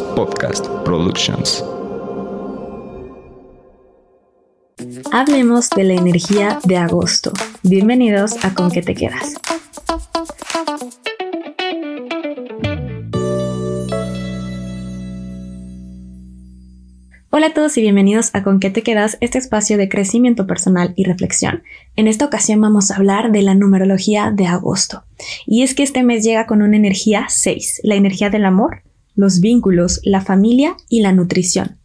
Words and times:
Podcast 0.00 0.66
Productions. 0.84 1.62
Hablemos 5.12 5.68
de 5.70 5.84
la 5.84 5.92
energía 5.94 6.58
de 6.64 6.78
agosto. 6.78 7.32
Bienvenidos 7.62 8.42
a 8.42 8.54
Con 8.54 8.70
qué 8.70 8.80
te 8.80 8.94
quedas. 8.94 9.34
Hola 17.28 17.48
a 17.48 17.54
todos 17.54 17.76
y 17.76 17.82
bienvenidos 17.82 18.30
a 18.34 18.42
Con 18.42 18.60
qué 18.60 18.70
te 18.70 18.82
quedas, 18.82 19.18
este 19.20 19.36
espacio 19.38 19.76
de 19.76 19.90
crecimiento 19.90 20.46
personal 20.46 20.94
y 20.96 21.04
reflexión. 21.04 21.64
En 21.96 22.08
esta 22.08 22.24
ocasión 22.24 22.60
vamos 22.60 22.90
a 22.90 22.96
hablar 22.96 23.30
de 23.32 23.42
la 23.42 23.54
numerología 23.54 24.30
de 24.30 24.46
agosto. 24.46 25.04
Y 25.46 25.62
es 25.62 25.74
que 25.74 25.82
este 25.82 26.02
mes 26.02 26.24
llega 26.24 26.46
con 26.46 26.62
una 26.62 26.76
energía 26.76 27.26
6, 27.28 27.80
la 27.84 27.96
energía 27.96 28.30
del 28.30 28.46
amor, 28.46 28.82
los 29.14 29.40
vínculos, 29.40 30.00
la 30.04 30.20
familia 30.20 30.76
y 30.88 31.02
la 31.02 31.12
nutrición. 31.12 31.78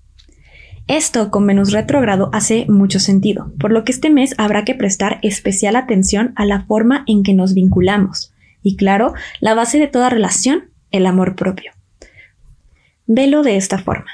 Esto 0.88 1.32
con 1.32 1.46
Venus 1.46 1.74
retrógrado 1.74 2.30
hace 2.32 2.66
mucho 2.70 3.00
sentido, 3.00 3.52
por 3.60 3.72
lo 3.72 3.84
que 3.84 3.92
este 3.92 4.10
mes 4.10 4.34
habrá 4.38 4.64
que 4.64 4.74
prestar 4.74 5.20
especial 5.22 5.76
atención 5.76 6.32
a 6.38 6.46
la 6.46 6.64
forma 6.64 7.04
en 7.08 7.24
que 7.24 7.34
nos 7.34 7.54
vinculamos. 7.54 8.34
Y 8.64 8.78
claro, 8.78 9.14
la 9.42 9.54
base 9.54 9.80
de 9.80 9.88
toda 9.88 10.10
relación, 10.10 10.70
el 10.92 11.06
amor 11.06 11.36
propio. 11.36 11.74
Velo 13.06 13.44
de 13.44 13.58
esta 13.58 13.78
forma. 13.78 14.12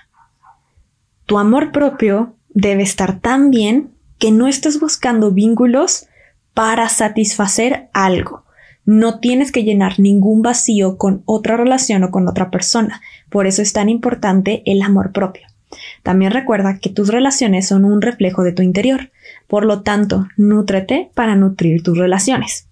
Tu 1.27 1.37
amor 1.37 1.71
propio 1.71 2.35
debe 2.49 2.83
estar 2.83 3.19
tan 3.19 3.51
bien 3.51 3.91
que 4.17 4.31
no 4.31 4.47
estés 4.47 4.79
buscando 4.79 5.31
vínculos 5.31 6.07
para 6.53 6.89
satisfacer 6.89 7.89
algo. 7.93 8.45
No 8.85 9.19
tienes 9.19 9.51
que 9.51 9.63
llenar 9.63 9.99
ningún 9.99 10.41
vacío 10.41 10.97
con 10.97 11.23
otra 11.25 11.57
relación 11.57 12.03
o 12.03 12.11
con 12.11 12.27
otra 12.27 12.51
persona. 12.51 13.01
Por 13.29 13.47
eso 13.47 13.61
es 13.61 13.73
tan 13.73 13.89
importante 13.89 14.61
el 14.65 14.81
amor 14.81 15.11
propio. 15.11 15.47
También 16.03 16.31
recuerda 16.31 16.79
que 16.79 16.89
tus 16.89 17.07
relaciones 17.07 17.67
son 17.67 17.85
un 17.85 18.01
reflejo 18.01 18.43
de 18.43 18.51
tu 18.51 18.61
interior. 18.61 19.11
Por 19.47 19.65
lo 19.65 19.81
tanto, 19.81 20.27
nútrete 20.37 21.09
para 21.13 21.35
nutrir 21.35 21.81
tus 21.83 21.97
relaciones. 21.97 22.67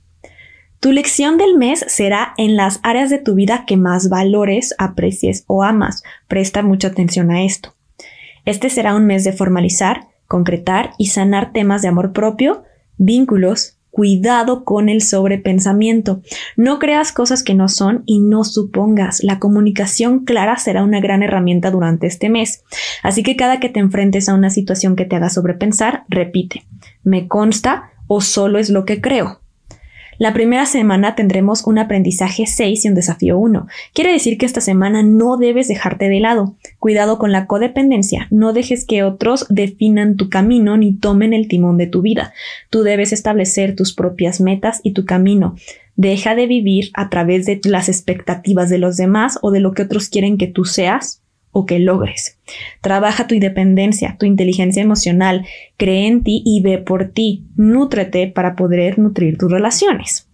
Tu 0.79 0.91
lección 0.91 1.37
del 1.37 1.57
mes 1.57 1.85
será 1.87 2.33
en 2.37 2.55
las 2.55 2.79
áreas 2.81 3.09
de 3.09 3.19
tu 3.19 3.35
vida 3.35 3.65
que 3.67 3.77
más 3.77 4.09
valores, 4.09 4.73
aprecies 4.79 5.43
o 5.45 5.63
amas. 5.63 6.03
Presta 6.27 6.63
mucha 6.63 6.87
atención 6.87 7.29
a 7.31 7.43
esto. 7.43 7.75
Este 8.45 8.69
será 8.69 8.95
un 8.95 9.05
mes 9.05 9.23
de 9.23 9.31
formalizar, 9.31 10.07
concretar 10.27 10.91
y 10.97 11.07
sanar 11.07 11.53
temas 11.53 11.83
de 11.83 11.89
amor 11.89 12.13
propio, 12.13 12.63
vínculos, 12.97 13.77
cuidado 13.91 14.63
con 14.63 14.89
el 14.89 15.01
sobrepensamiento. 15.01 16.21
No 16.55 16.79
creas 16.79 17.11
cosas 17.11 17.43
que 17.43 17.53
no 17.53 17.67
son 17.67 18.03
y 18.05 18.19
no 18.19 18.43
supongas. 18.43 19.23
La 19.23 19.37
comunicación 19.37 20.25
clara 20.25 20.57
será 20.57 20.83
una 20.83 21.01
gran 21.01 21.21
herramienta 21.21 21.69
durante 21.69 22.07
este 22.07 22.29
mes. 22.29 22.63
Así 23.03 23.21
que 23.21 23.35
cada 23.35 23.59
que 23.59 23.69
te 23.69 23.79
enfrentes 23.79 24.29
a 24.29 24.33
una 24.33 24.49
situación 24.49 24.95
que 24.95 25.05
te 25.05 25.17
haga 25.17 25.29
sobrepensar, 25.29 26.05
repite. 26.07 26.65
Me 27.03 27.27
consta 27.27 27.91
o 28.07 28.21
solo 28.21 28.57
es 28.57 28.69
lo 28.69 28.85
que 28.85 29.01
creo. 29.01 29.40
La 30.21 30.33
primera 30.33 30.67
semana 30.67 31.15
tendremos 31.15 31.65
un 31.65 31.79
aprendizaje 31.79 32.45
6 32.45 32.85
y 32.85 32.89
un 32.89 32.93
desafío 32.93 33.39
1. 33.39 33.65
Quiere 33.91 34.11
decir 34.11 34.37
que 34.37 34.45
esta 34.45 34.61
semana 34.61 35.01
no 35.01 35.35
debes 35.35 35.67
dejarte 35.67 36.09
de 36.09 36.19
lado. 36.19 36.53
Cuidado 36.77 37.17
con 37.17 37.31
la 37.31 37.47
codependencia. 37.47 38.27
No 38.29 38.53
dejes 38.53 38.85
que 38.85 39.01
otros 39.01 39.47
definan 39.49 40.17
tu 40.17 40.29
camino 40.29 40.77
ni 40.77 40.93
tomen 40.93 41.33
el 41.33 41.47
timón 41.47 41.77
de 41.77 41.87
tu 41.87 42.03
vida. 42.03 42.35
Tú 42.69 42.83
debes 42.83 43.13
establecer 43.13 43.75
tus 43.75 43.95
propias 43.95 44.39
metas 44.41 44.79
y 44.83 44.91
tu 44.91 45.05
camino. 45.05 45.55
Deja 45.95 46.35
de 46.35 46.45
vivir 46.45 46.91
a 46.93 47.09
través 47.09 47.47
de 47.47 47.59
las 47.63 47.89
expectativas 47.89 48.69
de 48.69 48.77
los 48.77 48.97
demás 48.97 49.39
o 49.41 49.49
de 49.49 49.59
lo 49.59 49.71
que 49.73 49.81
otros 49.81 50.07
quieren 50.07 50.37
que 50.37 50.45
tú 50.45 50.65
seas 50.65 51.20
o 51.51 51.65
que 51.65 51.79
logres. 51.79 52.37
Trabaja 52.81 53.27
tu 53.27 53.35
independencia, 53.35 54.15
tu 54.19 54.25
inteligencia 54.25 54.81
emocional, 54.81 55.45
cree 55.77 56.07
en 56.07 56.23
ti 56.23 56.41
y 56.45 56.61
ve 56.61 56.77
por 56.77 57.09
ti. 57.09 57.45
Nútrete 57.55 58.27
para 58.27 58.55
poder 58.55 58.99
nutrir 58.99 59.37
tus 59.37 59.51
relaciones. 59.51 60.27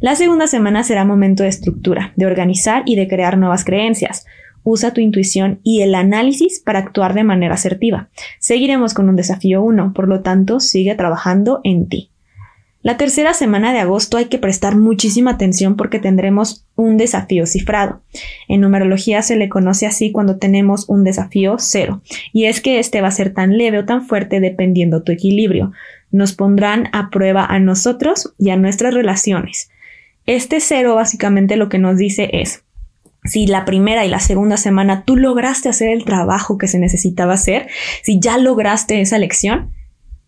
La 0.00 0.14
segunda 0.14 0.46
semana 0.46 0.82
será 0.82 1.04
momento 1.04 1.42
de 1.42 1.50
estructura, 1.50 2.12
de 2.16 2.26
organizar 2.26 2.82
y 2.86 2.96
de 2.96 3.06
crear 3.06 3.36
nuevas 3.36 3.64
creencias. 3.64 4.24
Usa 4.62 4.92
tu 4.92 5.00
intuición 5.00 5.60
y 5.62 5.82
el 5.82 5.94
análisis 5.94 6.60
para 6.60 6.78
actuar 6.78 7.14
de 7.14 7.24
manera 7.24 7.54
asertiva. 7.54 8.08
Seguiremos 8.38 8.94
con 8.94 9.08
un 9.08 9.16
desafío 9.16 9.62
1, 9.62 9.92
por 9.94 10.08
lo 10.08 10.20
tanto, 10.20 10.60
sigue 10.60 10.94
trabajando 10.94 11.60
en 11.64 11.88
ti. 11.88 12.10
La 12.82 12.96
tercera 12.96 13.34
semana 13.34 13.74
de 13.74 13.78
agosto 13.78 14.16
hay 14.16 14.26
que 14.26 14.38
prestar 14.38 14.74
muchísima 14.74 15.32
atención 15.32 15.76
porque 15.76 15.98
tendremos 15.98 16.66
un 16.76 16.96
desafío 16.96 17.44
cifrado. 17.44 18.00
En 18.48 18.62
numerología 18.62 19.20
se 19.20 19.36
le 19.36 19.50
conoce 19.50 19.86
así 19.86 20.12
cuando 20.12 20.38
tenemos 20.38 20.88
un 20.88 21.04
desafío 21.04 21.56
cero, 21.58 22.00
y 22.32 22.46
es 22.46 22.62
que 22.62 22.78
este 22.78 23.02
va 23.02 23.08
a 23.08 23.12
ser 23.12 23.34
tan 23.34 23.58
leve 23.58 23.80
o 23.80 23.84
tan 23.84 24.06
fuerte 24.06 24.40
dependiendo 24.40 25.02
tu 25.02 25.12
equilibrio. 25.12 25.72
Nos 26.10 26.32
pondrán 26.32 26.88
a 26.92 27.10
prueba 27.10 27.44
a 27.44 27.58
nosotros 27.58 28.32
y 28.38 28.48
a 28.48 28.56
nuestras 28.56 28.94
relaciones. 28.94 29.70
Este 30.24 30.60
cero 30.60 30.94
básicamente 30.94 31.56
lo 31.56 31.68
que 31.68 31.78
nos 31.78 31.98
dice 31.98 32.30
es, 32.32 32.64
si 33.24 33.46
la 33.46 33.66
primera 33.66 34.06
y 34.06 34.08
la 34.08 34.20
segunda 34.20 34.56
semana 34.56 35.04
tú 35.04 35.16
lograste 35.16 35.68
hacer 35.68 35.90
el 35.90 36.06
trabajo 36.06 36.56
que 36.56 36.66
se 36.66 36.78
necesitaba 36.78 37.34
hacer, 37.34 37.68
si 38.02 38.20
ya 38.20 38.38
lograste 38.38 39.02
esa 39.02 39.18
lección, 39.18 39.74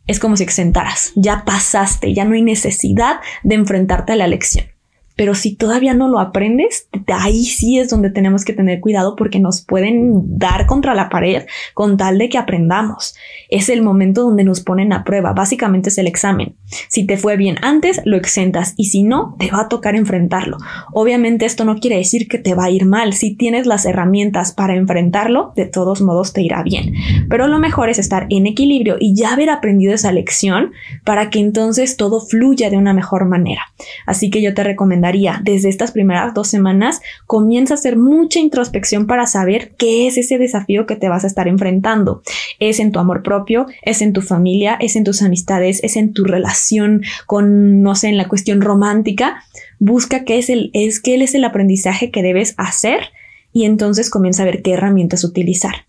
es 0.07 0.19
como 0.19 0.37
si 0.37 0.43
exentaras, 0.43 1.13
ya 1.15 1.45
pasaste, 1.45 2.15
ya 2.15 2.25
no 2.25 2.35
hay 2.35 2.43
necesidad 2.43 3.21
de 3.43 3.55
enfrentarte 3.55 4.13
a 4.13 4.17
la 4.17 4.27
lección. 4.27 4.72
Pero 5.17 5.35
si 5.35 5.55
todavía 5.55 5.95
no 5.95 6.09
lo 6.09 6.19
aprendes, 6.21 6.89
ahí 7.09 7.45
sí 7.45 7.79
es 7.79 7.89
donde 7.91 8.11
tenemos 8.11 8.45
que 8.45 8.53
tener 8.53 8.81
cuidado 8.81 9.17
porque 9.17 9.41
nos 9.41 9.63
pueden 9.63 10.39
dar 10.39 10.67
contra 10.67 10.95
la 10.95 11.09
pared 11.09 11.45
con 11.75 11.97
tal 11.97 12.19
de 12.19 12.29
que 12.29 12.39
aprendamos. 12.39 13.15
Es 13.51 13.69
el 13.69 13.83
momento 13.83 14.23
donde 14.23 14.45
nos 14.45 14.61
ponen 14.61 14.93
a 14.93 15.05
prueba. 15.05 15.33
Básicamente 15.33 15.91
es 15.91 15.99
el 15.99 16.07
examen. 16.07 16.57
Si 16.89 17.07
te 17.07 17.17
fue 17.17 17.37
bien 17.37 17.57
antes, 17.63 18.01
lo 18.05 18.17
exentas 18.17 18.75
y 18.77 18.87
si 18.87 19.03
no, 19.03 19.37
te 19.39 19.51
va 19.51 19.63
a 19.63 19.69
tocar 19.69 19.95
enfrentarlo. 19.97 20.59
Obviamente 20.93 21.45
esto 21.45 21.65
no 21.65 21.79
quiere 21.79 21.97
decir 21.97 22.29
que 22.29 22.39
te 22.39 22.55
va 22.55 22.65
a 22.65 22.71
ir 22.71 22.87
mal. 22.87 23.13
Si 23.13 23.37
tienes 23.37 23.67
las 23.67 23.85
herramientas 23.85 24.53
para 24.53 24.75
enfrentarlo, 24.75 25.53
de 25.57 25.67
todos 25.67 26.01
modos 26.01 26.33
te 26.33 26.43
irá 26.43 26.63
bien. 26.63 26.95
Pero 27.29 27.49
lo 27.49 27.59
mejor 27.59 27.89
es 27.89 27.99
estar 27.99 28.27
en 28.31 28.47
equilibrio 28.47 28.97
y 28.99 29.15
ya 29.15 29.33
haber 29.33 29.51
aprendido 29.51 29.95
esa 29.95 30.13
lección 30.13 30.73
para 31.05 31.31
que 31.31 31.39
entonces 31.39 31.97
todo 31.97 32.21
fluya 32.21 32.71
de 32.71 32.79
una 32.79 32.95
mejor 32.95 33.27
manera. 33.27 33.63
Así 34.07 34.31
que 34.31 34.41
yo 34.41 34.55
te 34.55 34.63
recomiendo 34.65 35.02
desde 35.43 35.69
estas 35.69 35.91
primeras 35.91 36.33
dos 36.33 36.49
semanas, 36.49 37.01
comienza 37.27 37.75
a 37.75 37.77
hacer 37.77 37.97
mucha 37.97 38.39
introspección 38.39 39.07
para 39.07 39.27
saber 39.27 39.73
qué 39.77 40.07
es 40.07 40.17
ese 40.17 40.39
desafío 40.39 40.87
que 40.87 40.97
te 40.97 41.09
vas 41.09 41.25
a 41.25 41.27
estar 41.27 41.49
enfrentando. 41.49 42.23
Es 42.61 42.79
en 42.79 42.93
tu 42.93 43.01
amor 43.01 43.23
propio, 43.23 43.67
es 43.83 44.01
en 44.01 44.13
tu 44.13 44.23
familia, 44.23 44.77
es 44.81 44.97
en 44.97 45.05
tus 45.05 45.23
amistades, 45.23 45.81
es 45.83 45.97
en 45.97 46.13
tu 46.13 46.25
relación 46.25 47.03
con, 47.27 47.83
no 47.83 47.95
sé, 47.95 48.09
en 48.09 48.17
la 48.17 48.29
cuestión 48.29 48.61
romántica. 48.61 49.43
Busca 49.79 50.25
qué 50.25 50.39
es 50.39 50.49
el, 50.49 50.71
es 50.73 51.01
qué 51.01 51.17
es 51.17 51.35
el 51.35 51.45
aprendizaje 51.45 52.11
que 52.11 52.23
debes 52.23 52.55
hacer 52.57 53.11
y 53.53 53.65
entonces 53.65 54.09
comienza 54.09 54.43
a 54.43 54.47
ver 54.47 54.63
qué 54.63 54.73
herramientas 54.73 55.25
utilizar. 55.25 55.87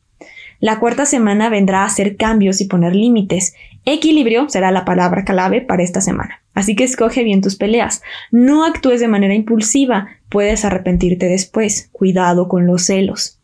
La 0.59 0.79
cuarta 0.79 1.05
semana 1.05 1.49
vendrá 1.49 1.81
a 1.81 1.85
hacer 1.85 2.15
cambios 2.15 2.61
y 2.61 2.65
poner 2.65 2.95
límites. 2.95 3.53
Equilibrio 3.85 4.49
será 4.49 4.71
la 4.71 4.85
palabra 4.85 5.25
clave 5.25 5.61
para 5.61 5.83
esta 5.83 6.01
semana. 6.01 6.42
Así 6.53 6.75
que 6.75 6.83
escoge 6.83 7.23
bien 7.23 7.41
tus 7.41 7.55
peleas. 7.55 8.01
No 8.31 8.65
actúes 8.65 8.99
de 8.99 9.07
manera 9.07 9.33
impulsiva, 9.33 10.07
puedes 10.29 10.65
arrepentirte 10.65 11.27
después. 11.27 11.89
Cuidado 11.91 12.47
con 12.47 12.67
los 12.67 12.85
celos. 12.85 13.39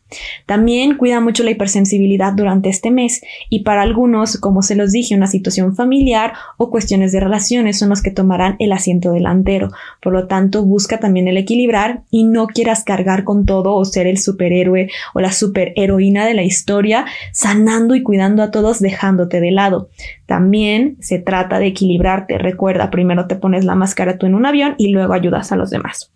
También 0.46 0.96
cuida 0.96 1.20
mucho 1.20 1.44
la 1.44 1.50
hipersensibilidad 1.50 2.32
durante 2.32 2.68
este 2.68 2.90
mes 2.90 3.20
y 3.48 3.60
para 3.60 3.82
algunos, 3.82 4.36
como 4.38 4.62
se 4.62 4.74
los 4.74 4.92
dije, 4.92 5.14
una 5.14 5.26
situación 5.26 5.74
familiar 5.76 6.32
o 6.56 6.70
cuestiones 6.70 7.12
de 7.12 7.20
relaciones 7.20 7.78
son 7.78 7.90
los 7.90 8.02
que 8.02 8.10
tomarán 8.10 8.56
el 8.58 8.72
asiento 8.72 9.12
delantero. 9.12 9.70
Por 10.02 10.12
lo 10.12 10.26
tanto, 10.26 10.64
busca 10.64 10.98
también 10.98 11.28
el 11.28 11.36
equilibrar 11.36 12.02
y 12.10 12.24
no 12.24 12.46
quieras 12.46 12.84
cargar 12.84 13.24
con 13.24 13.46
todo 13.46 13.74
o 13.74 13.84
ser 13.84 14.06
el 14.06 14.18
superhéroe 14.18 14.90
o 15.14 15.20
la 15.20 15.32
superheroína 15.32 16.26
de 16.26 16.34
la 16.34 16.42
historia, 16.42 17.06
sanando 17.32 17.94
y 17.94 18.02
cuidando 18.02 18.42
a 18.42 18.50
todos 18.50 18.80
dejándote 18.80 19.40
de 19.40 19.50
lado. 19.50 19.90
También 20.26 20.96
se 21.00 21.18
trata 21.18 21.58
de 21.58 21.66
equilibrarte. 21.66 22.38
Recuerda, 22.38 22.90
primero 22.90 23.26
te 23.26 23.36
pones 23.36 23.64
la 23.64 23.74
máscara 23.74 24.18
tú 24.18 24.26
en 24.26 24.34
un 24.34 24.46
avión 24.46 24.74
y 24.78 24.88
luego 24.88 25.12
ayudas 25.12 25.52
a 25.52 25.56
los 25.56 25.70
demás. 25.70 26.12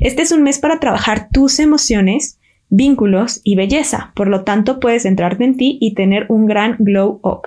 Este 0.00 0.22
es 0.22 0.32
un 0.32 0.42
mes 0.42 0.58
para 0.58 0.80
trabajar 0.80 1.28
tus 1.30 1.58
emociones, 1.58 2.38
vínculos 2.68 3.40
y 3.44 3.56
belleza. 3.56 4.12
Por 4.14 4.28
lo 4.28 4.44
tanto, 4.44 4.80
puedes 4.80 5.02
centrarte 5.02 5.44
en 5.44 5.56
ti 5.56 5.78
y 5.80 5.94
tener 5.94 6.26
un 6.28 6.46
gran 6.46 6.76
glow 6.78 7.20
up. 7.22 7.42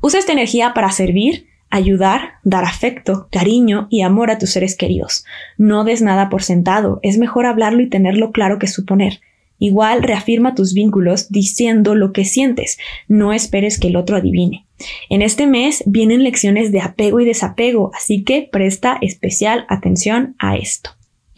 Usa 0.00 0.18
esta 0.18 0.32
energía 0.32 0.72
para 0.74 0.90
servir, 0.90 1.46
ayudar, 1.70 2.34
dar 2.42 2.64
afecto, 2.64 3.28
cariño 3.30 3.86
y 3.90 4.02
amor 4.02 4.30
a 4.30 4.38
tus 4.38 4.50
seres 4.50 4.76
queridos. 4.76 5.24
No 5.56 5.84
des 5.84 6.02
nada 6.02 6.28
por 6.28 6.42
sentado, 6.42 7.00
es 7.02 7.18
mejor 7.18 7.46
hablarlo 7.46 7.82
y 7.82 7.88
tenerlo 7.88 8.32
claro 8.32 8.58
que 8.58 8.66
suponer. 8.66 9.20
Igual 9.58 10.02
reafirma 10.02 10.54
tus 10.54 10.72
vínculos 10.72 11.28
diciendo 11.28 11.94
lo 11.94 12.12
que 12.12 12.24
sientes, 12.24 12.78
no 13.08 13.34
esperes 13.34 13.78
que 13.78 13.88
el 13.88 13.96
otro 13.96 14.16
adivine. 14.16 14.66
En 15.10 15.20
este 15.20 15.46
mes 15.46 15.84
vienen 15.86 16.24
lecciones 16.24 16.72
de 16.72 16.80
apego 16.80 17.20
y 17.20 17.26
desapego, 17.26 17.90
así 17.94 18.24
que 18.24 18.48
presta 18.50 18.96
especial 19.02 19.66
atención 19.68 20.34
a 20.38 20.56
esto. 20.56 20.90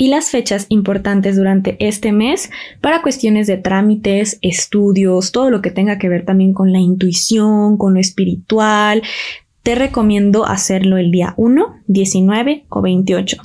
Y 0.03 0.09
las 0.09 0.31
fechas 0.31 0.67
importantes 0.69 1.37
durante 1.37 1.77
este 1.79 2.11
mes 2.11 2.51
para 2.81 3.03
cuestiones 3.03 3.47
de 3.47 3.57
trámites, 3.57 4.37
estudios, 4.43 5.31
todo 5.31 5.49
lo 5.49 5.63
que 5.63 5.71
tenga 5.71 5.97
que 5.99 6.09
ver 6.09 6.25
también 6.25 6.55
con 6.55 6.73
la 6.73 6.81
intuición, 6.81 7.77
con 7.77 7.95
lo 7.95 8.01
espiritual. 8.01 9.05
Te 9.63 9.77
recomiendo 9.77 10.45
hacerlo 10.45 10.97
el 10.97 11.13
día 11.13 11.35
1, 11.37 11.83
19 11.87 12.65
o 12.69 12.83
28. 12.83 13.37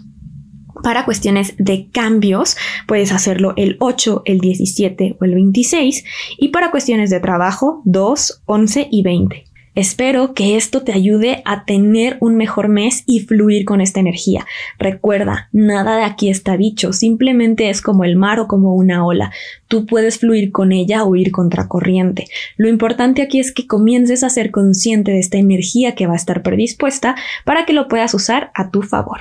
Para 0.81 1.05
cuestiones 1.05 1.53
de 1.59 1.89
cambios, 1.91 2.57
puedes 2.87 3.11
hacerlo 3.11 3.53
el 3.55 3.77
8, 3.79 4.23
el 4.25 4.39
17 4.39 5.17
o 5.21 5.25
el 5.25 5.35
26. 5.35 6.05
Y 6.39 6.47
para 6.47 6.71
cuestiones 6.71 7.11
de 7.11 7.19
trabajo, 7.19 7.83
2, 7.85 8.41
11 8.47 8.87
y 8.89 9.03
20. 9.03 9.46
Espero 9.77 10.33
que 10.33 10.55
esto 10.55 10.81
te 10.81 10.91
ayude 10.91 11.43
a 11.45 11.63
tener 11.63 12.17
un 12.19 12.35
mejor 12.35 12.67
mes 12.67 13.03
y 13.05 13.19
fluir 13.19 13.63
con 13.63 13.79
esta 13.79 13.99
energía. 13.99 14.47
Recuerda, 14.79 15.49
nada 15.51 15.97
de 15.97 16.03
aquí 16.03 16.31
está 16.31 16.57
dicho, 16.57 16.93
simplemente 16.93 17.69
es 17.69 17.83
como 17.83 18.03
el 18.03 18.15
mar 18.15 18.39
o 18.39 18.47
como 18.47 18.73
una 18.73 19.05
ola. 19.05 19.31
Tú 19.67 19.85
puedes 19.85 20.17
fluir 20.17 20.51
con 20.51 20.71
ella 20.71 21.03
o 21.03 21.15
ir 21.15 21.31
contracorriente. 21.31 22.25
Lo 22.55 22.69
importante 22.69 23.21
aquí 23.21 23.39
es 23.39 23.51
que 23.51 23.67
comiences 23.67 24.23
a 24.23 24.31
ser 24.31 24.49
consciente 24.49 25.11
de 25.11 25.19
esta 25.19 25.37
energía 25.37 25.93
que 25.93 26.07
va 26.07 26.13
a 26.13 26.15
estar 26.17 26.41
predispuesta 26.41 27.15
para 27.45 27.67
que 27.67 27.73
lo 27.73 27.87
puedas 27.87 28.15
usar 28.15 28.49
a 28.55 28.71
tu 28.71 28.81
favor. 28.81 29.19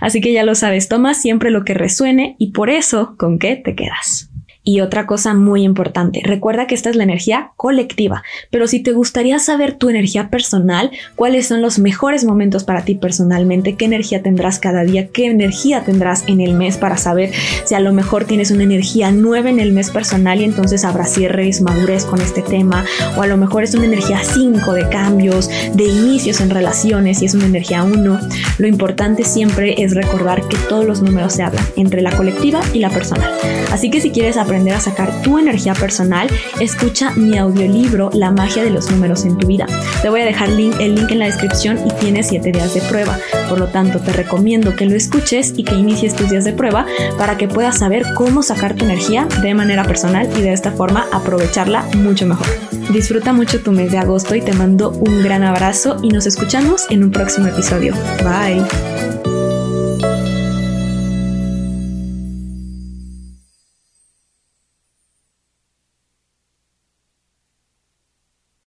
Así 0.00 0.20
que 0.20 0.32
ya 0.32 0.44
lo 0.44 0.54
sabes, 0.54 0.86
toma 0.86 1.14
siempre 1.14 1.50
lo 1.50 1.64
que 1.64 1.74
resuene 1.74 2.36
y 2.38 2.52
por 2.52 2.70
eso, 2.70 3.16
¿con 3.18 3.40
qué 3.40 3.56
te 3.56 3.74
quedas? 3.74 4.30
Y 4.68 4.80
otra 4.80 5.06
cosa 5.06 5.32
muy 5.32 5.62
importante, 5.62 6.22
recuerda 6.24 6.66
que 6.66 6.74
esta 6.74 6.90
es 6.90 6.96
la 6.96 7.04
energía 7.04 7.52
colectiva, 7.54 8.24
pero 8.50 8.66
si 8.66 8.80
te 8.80 8.90
gustaría 8.90 9.38
saber 9.38 9.74
tu 9.74 9.88
energía 9.88 10.28
personal, 10.28 10.90
cuáles 11.14 11.46
son 11.46 11.62
los 11.62 11.78
mejores 11.78 12.24
momentos 12.24 12.64
para 12.64 12.84
ti 12.84 12.96
personalmente, 12.96 13.76
qué 13.76 13.84
energía 13.84 14.24
tendrás 14.24 14.58
cada 14.58 14.82
día, 14.82 15.06
qué 15.06 15.26
energía 15.26 15.84
tendrás 15.84 16.24
en 16.26 16.40
el 16.40 16.54
mes 16.54 16.78
para 16.78 16.96
saber 16.96 17.30
si 17.64 17.76
a 17.76 17.80
lo 17.80 17.92
mejor 17.92 18.24
tienes 18.24 18.50
una 18.50 18.64
energía 18.64 19.12
nueva 19.12 19.50
en 19.50 19.60
el 19.60 19.70
mes 19.70 19.92
personal 19.92 20.40
y 20.40 20.44
entonces 20.44 20.84
habrá 20.84 21.04
cierres, 21.04 21.60
madurez 21.60 22.04
con 22.04 22.20
este 22.20 22.42
tema, 22.42 22.84
o 23.16 23.22
a 23.22 23.28
lo 23.28 23.36
mejor 23.36 23.62
es 23.62 23.72
una 23.76 23.84
energía 23.84 24.18
5 24.20 24.72
de 24.72 24.88
cambios, 24.88 25.48
de 25.74 25.84
inicios 25.84 26.40
en 26.40 26.50
relaciones 26.50 27.22
y 27.22 27.26
es 27.26 27.34
una 27.34 27.46
energía 27.46 27.84
1. 27.84 28.18
Lo 28.58 28.66
importante 28.66 29.22
siempre 29.22 29.80
es 29.80 29.94
recordar 29.94 30.42
que 30.48 30.56
todos 30.68 30.84
los 30.84 31.02
números 31.02 31.34
se 31.34 31.44
hablan 31.44 31.64
entre 31.76 32.02
la 32.02 32.10
colectiva 32.16 32.60
y 32.74 32.80
la 32.80 32.90
personal. 32.90 33.30
Así 33.70 33.90
que 33.90 34.00
si 34.00 34.10
quieres 34.10 34.36
aprender 34.36 34.55
a 34.56 34.80
sacar 34.80 35.22
tu 35.22 35.38
energía 35.38 35.74
personal, 35.74 36.28
escucha 36.60 37.10
mi 37.12 37.36
audiolibro 37.36 38.10
La 38.12 38.30
magia 38.30 38.64
de 38.64 38.70
los 38.70 38.90
números 38.90 39.24
en 39.24 39.36
tu 39.38 39.46
vida. 39.46 39.66
Te 40.02 40.08
voy 40.08 40.22
a 40.22 40.24
dejar 40.24 40.48
el 40.48 40.56
link 40.56 41.10
en 41.10 41.18
la 41.18 41.26
descripción 41.26 41.78
y 41.86 41.90
tienes 42.00 42.28
7 42.28 42.52
días 42.52 42.74
de 42.74 42.80
prueba. 42.82 43.18
Por 43.48 43.58
lo 43.58 43.68
tanto, 43.68 44.00
te 44.00 44.12
recomiendo 44.12 44.74
que 44.74 44.86
lo 44.86 44.96
escuches 44.96 45.52
y 45.56 45.64
que 45.64 45.74
inicies 45.74 46.14
tus 46.14 46.30
días 46.30 46.44
de 46.44 46.52
prueba 46.52 46.86
para 47.18 47.36
que 47.36 47.48
puedas 47.48 47.78
saber 47.78 48.04
cómo 48.14 48.42
sacar 48.42 48.74
tu 48.74 48.84
energía 48.84 49.28
de 49.42 49.54
manera 49.54 49.84
personal 49.84 50.28
y 50.36 50.42
de 50.42 50.52
esta 50.52 50.72
forma 50.72 51.06
aprovecharla 51.12 51.84
mucho 51.96 52.26
mejor. 52.26 52.46
Disfruta 52.92 53.32
mucho 53.32 53.60
tu 53.62 53.72
mes 53.72 53.90
de 53.90 53.98
agosto 53.98 54.34
y 54.34 54.40
te 54.40 54.52
mando 54.52 54.90
un 54.90 55.22
gran 55.22 55.42
abrazo 55.42 55.96
y 56.02 56.08
nos 56.08 56.26
escuchamos 56.26 56.86
en 56.90 57.04
un 57.04 57.10
próximo 57.10 57.48
episodio. 57.48 57.94
Bye. 58.22 59.35